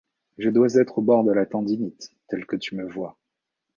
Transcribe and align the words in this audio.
Je 0.39 0.49
dois 0.49 0.73
être 0.81 0.97
au 0.97 1.03
bord 1.03 1.23
de 1.23 1.31
la 1.31 1.45
tendinite, 1.45 2.11
tel 2.27 2.47
que 2.47 2.55
tu 2.55 2.73
me 2.73 2.89
vois. 2.91 3.19